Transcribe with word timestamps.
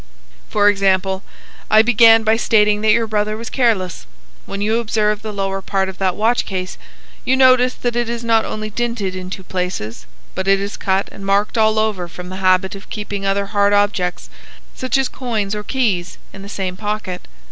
For 0.49 0.67
example, 0.67 1.21
I 1.69 1.83
began 1.83 2.23
by 2.23 2.35
stating 2.35 2.81
that 2.81 2.91
your 2.91 3.05
brother 3.05 3.37
was 3.37 3.51
careless. 3.51 4.07
When 4.47 4.59
you 4.59 4.79
observe 4.79 5.21
the 5.21 5.31
lower 5.31 5.61
part 5.61 5.89
of 5.89 5.99
that 5.99 6.15
watch 6.15 6.43
case 6.43 6.79
you 7.23 7.37
notice 7.37 7.75
that 7.75 7.95
it 7.95 8.09
is 8.09 8.23
not 8.23 8.43
only 8.43 8.71
dinted 8.71 9.15
in 9.15 9.29
two 9.29 9.43
places, 9.43 10.07
but 10.33 10.47
it 10.47 10.59
is 10.59 10.75
cut 10.75 11.07
and 11.11 11.23
marked 11.23 11.55
all 11.55 11.77
over 11.77 12.07
from 12.07 12.29
the 12.29 12.37
habit 12.37 12.73
of 12.73 12.89
keeping 12.89 13.27
other 13.27 13.45
hard 13.45 13.73
objects, 13.73 14.31
such 14.73 14.97
as 14.97 15.07
coins 15.07 15.53
or 15.53 15.63
keys, 15.63 16.17
in 16.33 16.41
the 16.41 16.49
same 16.49 16.75
pocket. 16.77 17.27